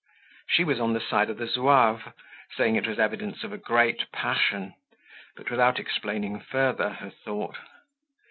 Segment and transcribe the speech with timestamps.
[0.49, 2.13] She was on the side of the Zouave,
[2.57, 4.73] saying it was evidence of a great passion,
[5.35, 7.59] but without explaining further her thought.